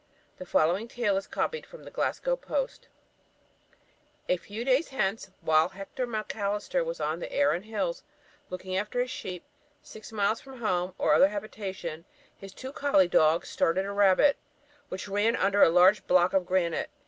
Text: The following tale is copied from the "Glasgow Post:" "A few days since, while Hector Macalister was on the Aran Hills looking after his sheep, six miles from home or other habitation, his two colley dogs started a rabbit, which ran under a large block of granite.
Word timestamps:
The 0.37 0.47
following 0.47 0.87
tale 0.87 1.15
is 1.15 1.27
copied 1.27 1.63
from 1.63 1.83
the 1.83 1.91
"Glasgow 1.91 2.35
Post:" 2.35 2.87
"A 4.27 4.37
few 4.37 4.65
days 4.65 4.87
since, 4.87 5.29
while 5.41 5.69
Hector 5.69 6.07
Macalister 6.07 6.83
was 6.83 6.99
on 6.99 7.19
the 7.19 7.31
Aran 7.31 7.61
Hills 7.61 8.01
looking 8.49 8.75
after 8.75 9.01
his 9.01 9.11
sheep, 9.11 9.43
six 9.83 10.11
miles 10.11 10.41
from 10.41 10.57
home 10.59 10.95
or 10.97 11.13
other 11.13 11.29
habitation, 11.29 12.05
his 12.35 12.51
two 12.51 12.71
colley 12.71 13.07
dogs 13.07 13.47
started 13.49 13.85
a 13.85 13.91
rabbit, 13.91 14.37
which 14.89 15.07
ran 15.07 15.35
under 15.35 15.61
a 15.61 15.69
large 15.69 16.07
block 16.07 16.33
of 16.33 16.47
granite. 16.47 16.89